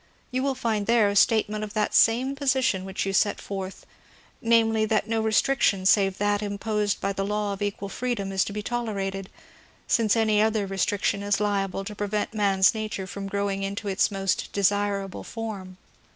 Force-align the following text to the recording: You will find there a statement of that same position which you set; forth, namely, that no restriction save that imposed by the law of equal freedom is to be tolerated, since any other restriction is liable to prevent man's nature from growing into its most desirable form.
You 0.31 0.41
will 0.41 0.55
find 0.55 0.87
there 0.87 1.09
a 1.09 1.15
statement 1.15 1.63
of 1.63 1.75
that 1.75 1.93
same 1.93 2.35
position 2.35 2.85
which 2.85 3.05
you 3.05 3.13
set; 3.13 3.39
forth, 3.39 3.85
namely, 4.41 4.83
that 4.85 5.07
no 5.07 5.21
restriction 5.21 5.85
save 5.85 6.17
that 6.17 6.41
imposed 6.41 6.99
by 6.99 7.13
the 7.13 7.23
law 7.23 7.53
of 7.53 7.61
equal 7.61 7.87
freedom 7.87 8.31
is 8.31 8.43
to 8.45 8.51
be 8.51 8.63
tolerated, 8.63 9.29
since 9.85 10.15
any 10.15 10.41
other 10.41 10.65
restriction 10.65 11.21
is 11.21 11.39
liable 11.39 11.85
to 11.85 11.93
prevent 11.93 12.33
man's 12.33 12.73
nature 12.73 13.05
from 13.05 13.27
growing 13.27 13.61
into 13.61 13.87
its 13.87 14.09
most 14.09 14.51
desirable 14.53 15.23
form. 15.23 15.77